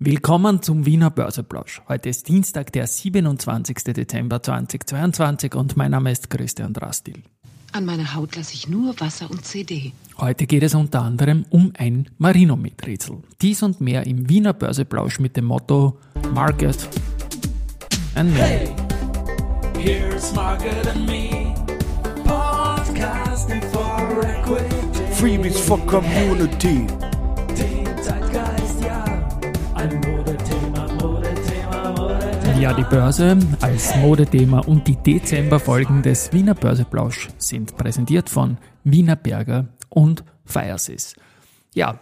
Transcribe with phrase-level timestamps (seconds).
[0.00, 1.82] Willkommen zum Wiener Börseplausch.
[1.88, 3.78] Heute ist Dienstag, der 27.
[3.82, 7.20] Dezember 2022 und mein Name ist Christian Drastil.
[7.72, 9.90] An meiner Haut lasse ich nur Wasser und CD.
[10.18, 13.24] Heute geht es unter anderem um ein Marinomet-Rätsel.
[13.42, 15.98] Dies und mehr im Wiener Börseplausch mit dem Motto
[16.32, 16.88] Market
[18.14, 18.38] and Me.
[18.38, 18.76] Hey,
[19.80, 21.52] here's Market and Me.
[22.24, 25.12] Podcasting for Equity.
[25.12, 26.86] Freebies for Community.
[26.86, 27.07] Den
[32.60, 39.14] Ja, die Börse als Modethema und die Dezemberfolgen des Wiener Börseplausch sind präsentiert von Wiener
[39.14, 41.14] Berger und Firesys.
[41.72, 42.00] Ja,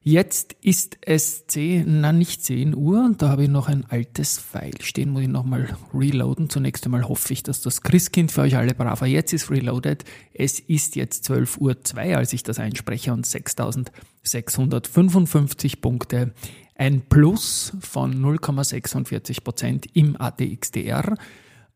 [0.00, 4.38] jetzt ist es 10, na nicht 10 Uhr und da habe ich noch ein altes
[4.38, 6.48] File stehen, muss ich nochmal reloaden.
[6.48, 9.08] Zunächst einmal hoffe ich, dass das Christkind für euch alle brav war.
[9.08, 10.04] Jetzt ist reloaded.
[10.32, 16.32] Es ist jetzt 12 Uhr 2, als ich das einspreche und 6655 Punkte.
[16.74, 21.16] Ein Plus von 0,46 Prozent im ATXDR.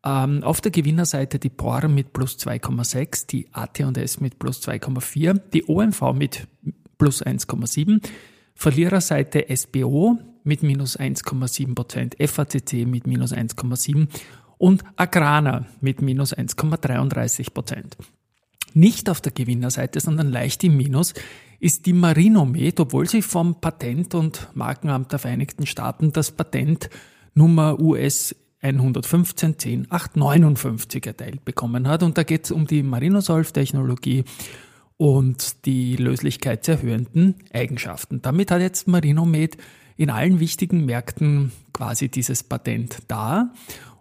[0.03, 5.67] Ähm, auf der Gewinnerseite die POR mit plus 2,6, die AT&S mit plus 2,4, die
[5.67, 6.47] OMV mit
[6.97, 8.01] plus 1,7,
[8.55, 14.07] Verliererseite SBO mit minus 1,7 Prozent, FACC mit minus 1,7
[14.57, 17.97] und Agrana mit minus 1,33 Prozent.
[18.77, 21.15] Nicht auf der Gewinnerseite, sondern leicht im Minus
[21.59, 26.91] ist die Marinomed, obwohl sie vom Patent- und Markenamt der Vereinigten Staaten das Patent
[27.33, 32.03] Nummer US 115 10 859 erteilt bekommen hat.
[32.03, 34.25] Und da geht es um die Marinosolv-Technologie
[34.97, 38.21] und die löslichkeitserhöhenden Eigenschaften.
[38.21, 39.57] Damit hat jetzt Marinomed
[39.95, 43.51] in allen wichtigen Märkten quasi dieses Patent da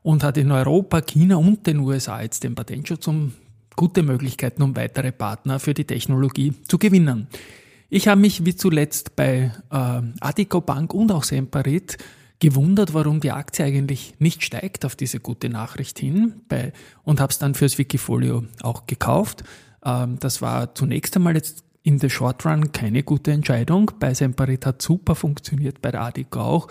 [0.03, 3.33] und hat in Europa, China und den USA jetzt den Patentschutz, um
[3.77, 7.29] gute Möglichkeiten, um weitere Partner für die Technologie zu gewinnen.
[7.89, 11.99] Ich habe mich wie zuletzt bei äh, Adico Bank und auch Semperit
[12.39, 16.73] gewundert, warum die Aktie eigentlich nicht steigt auf diese gute Nachricht hin bei,
[17.05, 19.45] und habe es dann fürs Wikifolio auch gekauft.
[19.85, 23.93] Ähm, das war zunächst einmal jetzt in the Short Run keine gute Entscheidung.
[24.01, 26.69] Bei Semperit hat super funktioniert, bei der Adico auch.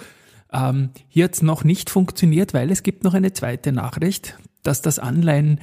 [0.51, 4.81] Ähm, hier hat es noch nicht funktioniert, weil es gibt noch eine zweite Nachricht, dass
[4.81, 5.61] das Anleihen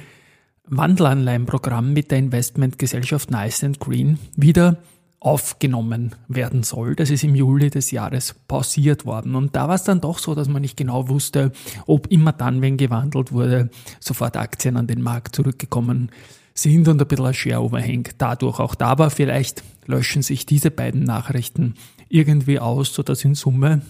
[0.67, 4.77] Wandelanleihenprogramm mit der Investmentgesellschaft Nice and Green wieder
[5.19, 6.95] aufgenommen werden soll.
[6.95, 9.35] Das ist im Juli des Jahres pausiert worden.
[9.35, 11.53] Und da war es dann doch so, dass man nicht genau wusste,
[11.85, 13.69] ob immer dann, wenn gewandelt wurde,
[14.01, 16.11] sofort Aktien an den Markt zurückgekommen
[16.53, 19.09] sind und ein bisschen ein Share-Overhang dadurch auch da war.
[19.09, 21.75] Vielleicht löschen sich diese beiden Nachrichten
[22.09, 23.81] irgendwie aus, sodass in Summe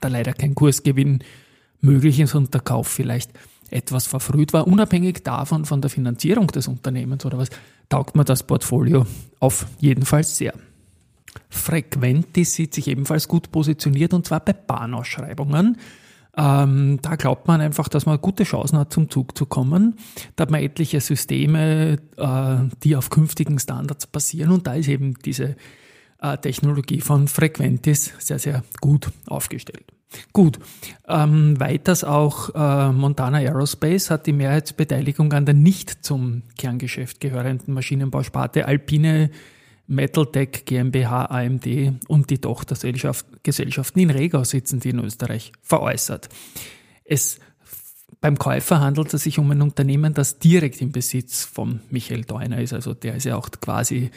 [0.00, 1.20] da leider kein Kursgewinn
[1.80, 3.30] möglich ist und der Kauf vielleicht
[3.70, 4.66] etwas verfrüht war.
[4.66, 7.50] Unabhängig davon, von der Finanzierung des Unternehmens oder was,
[7.88, 9.06] taugt mir das Portfolio
[9.40, 10.54] auf jeden Fall sehr.
[11.48, 15.78] Frequentis sieht sich ebenfalls gut positioniert und zwar bei Bahnausschreibungen.
[16.36, 19.94] Ähm, da glaubt man einfach, dass man gute Chancen hat, zum Zug zu kommen.
[20.36, 25.14] Da hat man etliche Systeme, äh, die auf künftigen Standards basieren und da ist eben
[25.24, 25.56] diese
[26.20, 29.95] äh, Technologie von Frequentis sehr, sehr gut aufgestellt.
[30.32, 30.58] Gut,
[31.08, 37.74] ähm, weiters auch äh, Montana Aerospace hat die Mehrheitsbeteiligung an der nicht zum Kerngeschäft gehörenden
[37.74, 39.30] Maschinenbausparte Alpine
[39.88, 41.66] Metaltech GmbH AMD
[42.08, 46.28] und die Tochtergesellschaften in Regau sitzen, die in Österreich veräußert.
[47.04, 47.38] Es
[48.20, 52.60] beim Käufer handelt es sich um ein Unternehmen, das direkt im Besitz von Michael Deuner
[52.60, 52.72] ist.
[52.72, 54.10] Also der ist ja auch quasi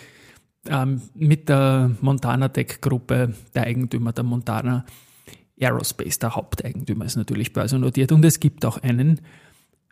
[0.67, 4.85] ähm, mit der Montana Tech Gruppe der Eigentümer der Montana
[5.59, 9.22] Aerospace, der Haupteigentümer, ist natürlich börsennotiert und es gibt auch einen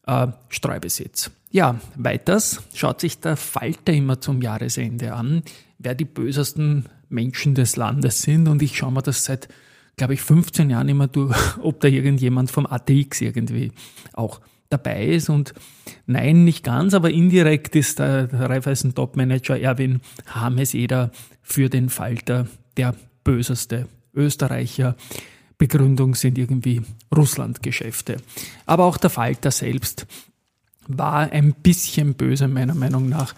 [0.05, 1.31] äh, Streubesitz.
[1.51, 5.43] Ja, weiters schaut sich der Falter immer zum Jahresende an,
[5.79, 9.47] wer die bösesten Menschen des Landes sind und ich schaue mir das seit,
[9.95, 13.71] glaube ich, 15 Jahren immer durch, ob da irgendjemand vom ATX irgendwie
[14.13, 15.53] auch dabei ist und
[16.05, 21.11] nein, nicht ganz, aber indirekt ist der Raiffeisen Topmanager Erwin Hameseder
[21.41, 24.95] für den Falter der böseste Österreicher.
[25.57, 26.81] Begründung sind irgendwie
[27.15, 28.17] Russland-Geschäfte.
[28.65, 30.05] Aber auch der Falter selbst
[30.87, 33.33] war ein bisschen böse, meiner Meinung nach,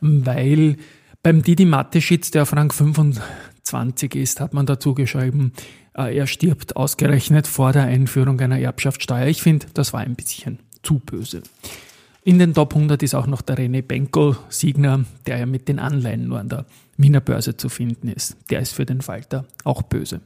[0.00, 0.76] weil
[1.22, 5.52] beim Didi Mateschitz, der auf Rang 25 ist, hat man dazu geschrieben,
[5.96, 9.26] äh, er stirbt ausgerechnet vor der Einführung einer Erbschaftssteuer.
[9.26, 11.42] Ich finde, das war ein bisschen zu böse.
[12.24, 15.78] In den Top 100 ist auch noch der René Benko Siegner, der ja mit den
[15.78, 16.66] Anleihen nur an der
[16.96, 18.36] Wiener Börse zu finden ist.
[18.50, 20.20] Der ist für den Falter auch böse.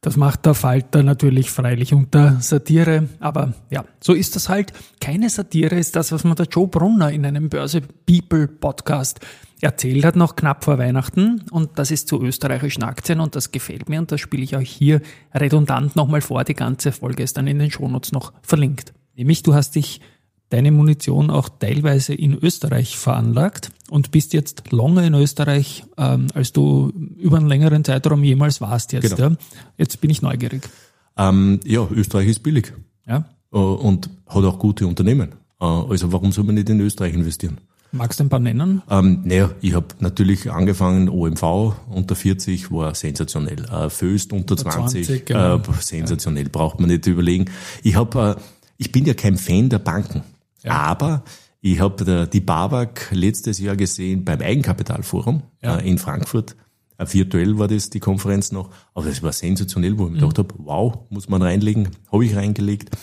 [0.00, 4.72] Das macht der Falter natürlich freilich unter Satire, aber ja, so ist das halt.
[5.00, 9.18] Keine Satire ist das, was man der Joe Brunner in einem Börse People Podcast
[9.60, 11.42] erzählt hat, noch knapp vor Weihnachten.
[11.50, 14.70] Und das ist zu österreichischen Aktien und das gefällt mir und das spiele ich euch
[14.70, 15.00] hier
[15.34, 16.44] redundant nochmal vor.
[16.44, 18.92] Die ganze Folge ist dann in den Shownotes noch verlinkt.
[19.16, 20.00] Nämlich, du hast dich
[20.50, 26.52] deine Munition auch teilweise in Österreich veranlagt und bist jetzt länger in Österreich, ähm, als
[26.52, 29.16] du über einen längeren Zeitraum jemals warst jetzt.
[29.16, 29.30] Genau.
[29.30, 29.36] Ja?
[29.76, 30.68] Jetzt bin ich neugierig.
[31.16, 32.72] Ähm, ja, Österreich ist billig.
[33.06, 33.24] Ja.
[33.52, 35.32] Äh, und hat auch gute Unternehmen.
[35.60, 37.58] Äh, also warum soll man nicht in Österreich investieren?
[37.90, 38.82] Magst du ein paar nennen?
[38.90, 43.64] Ähm, naja, ich habe natürlich angefangen, OMV unter 40 war sensationell.
[43.64, 45.56] Äh, Föst unter 20, 20 genau.
[45.56, 47.46] äh, sensationell, braucht man nicht überlegen.
[47.82, 48.42] Ich habe, äh,
[48.76, 50.22] ich bin ja kein Fan der Banken.
[50.68, 50.80] Ja.
[50.80, 51.24] Aber
[51.60, 55.78] ich habe die Babak letztes Jahr gesehen beim Eigenkapitalforum ja.
[55.78, 56.56] äh, in Frankfurt.
[56.98, 60.20] Äh, virtuell war das die Konferenz noch, aber das war sensationell, wo ich mir mhm.
[60.20, 62.94] gedacht habe, wow, muss man reinlegen, habe ich reingelegt.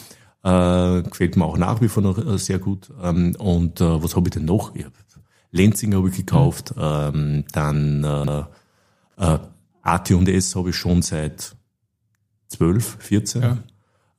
[0.43, 2.91] Äh, gefällt mir auch nach wie vor noch äh, sehr gut.
[3.01, 4.75] Ähm, und äh, was habe ich denn noch?
[4.75, 4.93] Ich hab,
[5.51, 6.81] Lenzing habe ich gekauft, mhm.
[6.81, 8.43] ähm, dann äh,
[9.17, 9.39] äh,
[9.81, 11.55] AT&S habe ich schon seit
[12.49, 13.41] 12, 14.
[13.41, 13.57] Ja.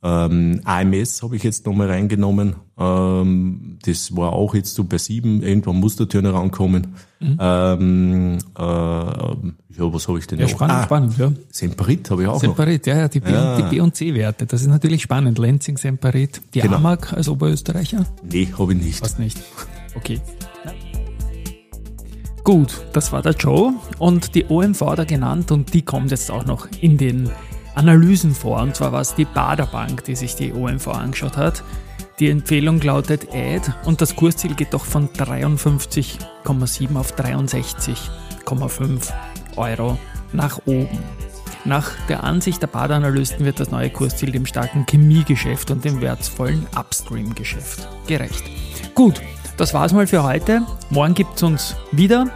[0.06, 2.54] Ähm, AMS habe ich jetzt nochmal reingenommen.
[2.78, 5.42] Ähm, das war auch jetzt so bei sieben.
[5.42, 6.94] Irgendwann muss der Turnaround kommen.
[7.18, 7.38] Mhm.
[7.40, 10.52] Ähm, äh, ja, was habe ich denn ja, noch?
[10.52, 11.32] Spannend, ah, spannend, ja.
[11.50, 12.94] Semperit habe ich auch Semperit, noch.
[12.94, 13.56] ja, ja, die B, ja.
[13.60, 14.46] die B und C-Werte.
[14.46, 15.38] Das ist natürlich spannend.
[15.38, 16.40] Lenzing, Semperit.
[16.54, 16.76] Die genau.
[16.76, 18.06] AMAG als Oberösterreicher?
[18.22, 19.02] Nee, habe ich nicht.
[19.02, 19.38] Was nicht?
[19.96, 20.20] Okay.
[22.44, 26.46] Gut, das war der Joe und die OMV da genannt und die kommt jetzt auch
[26.46, 27.28] noch in den
[27.76, 28.60] Analysen vor.
[28.60, 31.62] Und zwar war es die Baderbank, die sich die OMV angeschaut hat.
[32.18, 39.12] Die Empfehlung lautet Add und das Kursziel geht doch von 53,7 auf 63,5
[39.56, 39.98] Euro
[40.32, 40.98] nach oben.
[41.66, 46.66] Nach der Ansicht der Badeanalysten wird das neue Kursziel dem starken Chemiegeschäft und dem wertvollen
[46.74, 48.44] Upstream-Geschäft gerecht.
[48.94, 49.20] Gut,
[49.56, 50.62] das war's mal für heute.
[50.90, 52.30] Morgen gibt's uns wieder.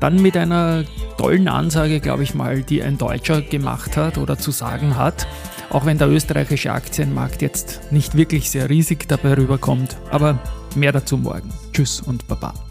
[0.00, 0.84] Dann mit einer
[1.20, 5.26] tollen Ansage, glaube ich mal, die ein Deutscher gemacht hat oder zu sagen hat.
[5.68, 9.98] Auch wenn der österreichische Aktienmarkt jetzt nicht wirklich sehr riesig dabei rüberkommt.
[10.10, 10.38] Aber
[10.74, 11.52] mehr dazu morgen.
[11.74, 12.69] Tschüss und Baba.